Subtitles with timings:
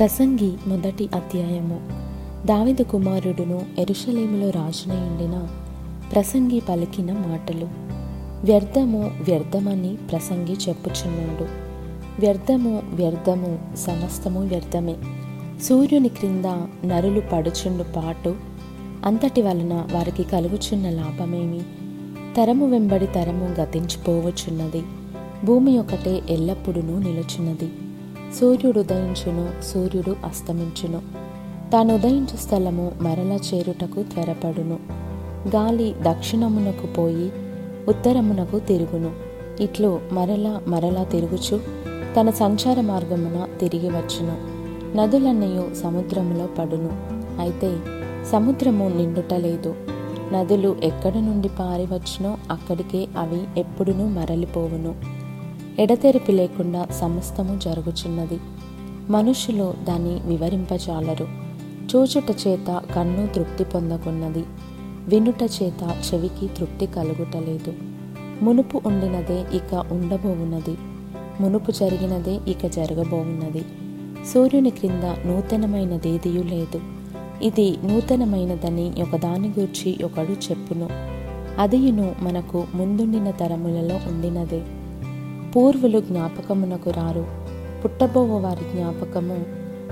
[0.00, 1.88] ప్రసంగి మొదటి అధ్యాయము.
[2.46, 5.48] దావిద కుమారుడును ఎరుషలేములో రాజునయుండిన
[6.12, 7.68] ప్రసంగి పలికిన మాటలు.
[8.44, 11.44] వ్యర్థము వ్యర్థమని ప్రసంగి చెప్పుచున్నాడు.
[12.20, 14.96] వ్యర్థము వ్యర్థము సమస్తము వ్యర్థమే.
[15.62, 16.44] సూర్యుని క్రింద
[16.86, 18.36] నరులు పడుచుండు పాటు
[19.04, 21.60] అంతటి వలన వారికి కలుగుచున్న లాభమేమి?
[22.36, 24.82] తరము వెంబడి తరము గతించిపోవచున్నది
[25.44, 27.72] భూమి ఒకటే ఎల్లప్పుడూ నిలుచున్నది.
[28.38, 31.02] సూర్యుడు ఉదయించును సూర్యుడు అస్తమించును.
[31.72, 34.78] తాను ఉదయించు స్థలము మరలా చేరుటకు త్వరపడును.
[35.56, 37.32] గాలి దక్షిణమునకు పోయి
[37.88, 39.10] ఉత్తరమునకు తిరుగును.
[39.62, 41.60] ఇట్లు మరలా మరలా తిరుగుచు
[42.20, 44.36] తన సంచార మార్గమున తిరిగి వచ్చును.
[44.96, 46.90] నదులన్నయు సముద్రములో పడును.
[47.40, 47.78] అయితే
[48.32, 49.74] సముద్రము నిండుటలేదు.
[50.32, 55.19] నదులు ఎక్కడ నుండి పారివచ్చునో అక్కడికే అవి ఎప్పుడునూ మరలిపోవును.
[55.80, 58.40] ఎడతెరిపి లేకుండా సమస్తము జరుగుచున్నది.
[59.10, 61.26] మనుషులు దాన్ని వివరింపజాలరు.
[61.96, 64.44] చూచుట చేత కన్ను తృప్తి పొందకున్నది.
[65.08, 67.72] వినుట చేత చెవికి తృప్తి కలుగుటలేదు.
[68.42, 70.76] మునుపు ఉండినదే ఇక ఉండబోవున్నది.
[71.40, 73.64] మునుపు జరిగినదే ఇక జరగబోవున్నది.
[74.34, 76.80] సూర్యుని క్రింద నూతనమైనదేదియూ లేదు.
[77.42, 80.88] ఇది నూతనమైనదని ఒకదాని గూర్చి ఒకడు చెప్పును.
[81.60, 84.62] అదియును మనకు ముందుండిన తరములలో ఉండినదే.
[85.56, 87.26] పూర్వులు జ్ఞాపకమునకు రారు.
[87.84, 89.44] పుట్టబోవు వారి జ్ఞాపకము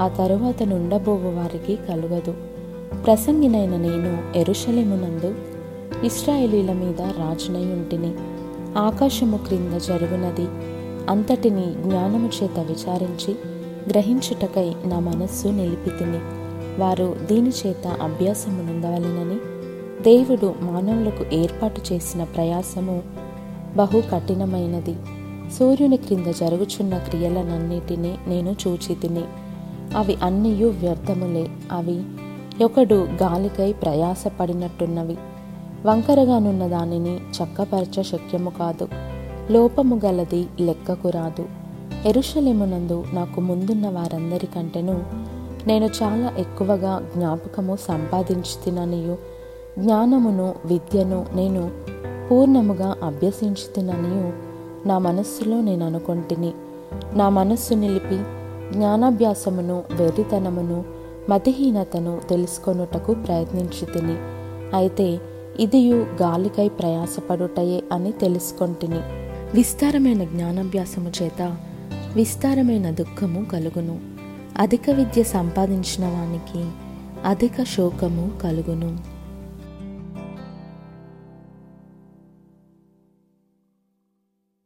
[0.00, 2.34] ఆ తరువాత నుండబోవు వారికి కలుగదు.
[3.04, 5.34] ప్రసంగినైన నేను ఎరుషలేమునందు
[6.06, 8.14] ఇస్రాయేలీల మీద రాజునై ఉంటిని
[8.78, 10.46] ఆకాశము క్రింద జరుగునది.
[11.10, 13.36] అంతటిని జ్ఞానము చేత విచారించి
[13.88, 16.18] గ్రహించుటకై నా మనస్సు నిలిపితిని.
[16.80, 19.36] వారు దీని చేత అభ్యాసమునందవలెనని
[20.02, 23.02] దేవుడు మానవులకు ఏర్పాటు చేసిన ప్రయాసము
[23.76, 24.94] బహు కఠినమైనది.
[25.58, 29.24] సూర్యుని క్రింద జరుగుచున్న క్రియలనన్నిటినీ నేను చూచితిని.
[29.96, 31.48] అవి అన్నీయు వ్యర్థములే.
[31.72, 32.02] అవి
[32.64, 35.16] ఒకడు గాలికై ప్రయాసపడినట్టున్నవి.
[35.86, 38.88] వంకరగానున్న దానిని చక్కపరచ శక్యము కాదు.
[39.50, 41.44] లోపము గలది లెక్కకు రాదు.
[42.06, 45.02] ఎరుషలేమునందు నాకు ముందున్న వారందరికంటేను
[45.66, 49.16] నేను చాలా ఎక్కువగా జ్ఞాపకము సంపాదించుతిననియు.
[49.78, 51.70] జ్ఞానమును విద్యను నేను
[52.30, 54.51] పూర్ణముగా అభ్యసించుతిననియు.
[54.86, 56.52] నా మనస్సులో నేను అనుకొంటిని.
[57.14, 58.16] నా మనస్సు నిలిపి
[58.72, 60.84] జ్ఞానాభ్యాసమును వెర్రితనమును
[61.30, 64.16] మతిహీనతను తెలుసుకొనుటకు ప్రయత్నించి తిని
[64.76, 65.20] అయితే
[65.60, 68.98] ఇదియు గాలికై ప్రయాసపడుటయే అని తెలుసుకొంటిని.
[69.54, 71.56] విస్తారమైన జ్ఞానాభ్యాసము చేత
[72.14, 74.00] విస్తారమైన దుఃఖము కలుగును.
[74.58, 76.70] అధిక విద్య సంపాదించిన వానికి
[77.28, 79.11] అధిక శోకము కలుగును.